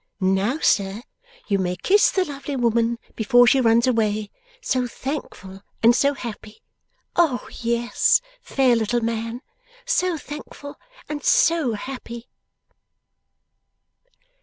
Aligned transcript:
Now, 0.19 0.57
sir, 0.57 1.03
you 1.47 1.59
may 1.59 1.75
kiss 1.75 2.09
the 2.09 2.25
lovely 2.25 2.55
woman 2.55 2.97
before 3.15 3.45
she 3.45 3.61
runs 3.61 3.85
away, 3.85 4.31
so 4.59 4.87
thankful 4.87 5.61
and 5.83 5.95
so 5.95 6.15
happy. 6.15 6.63
O 7.15 7.47
yes, 7.59 8.19
fair 8.41 8.75
little 8.75 9.01
man, 9.01 9.41
so 9.85 10.17
thankful 10.17 10.79
and 11.07 11.23
so 11.23 11.73
happy! 11.73 12.27